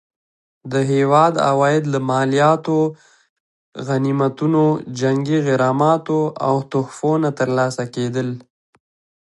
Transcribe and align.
د 0.71 0.73
هیواد 0.93 1.33
عواید 1.49 1.83
له 1.93 1.99
مالیاتو، 2.09 2.79
غنیمتونو، 3.87 4.65
جنګي 4.99 5.37
غراماتو 5.47 6.19
او 6.47 6.55
تحفو 6.71 7.11
نه 7.23 7.29
ترلاسه 7.39 7.83
کېدل. 7.95 8.29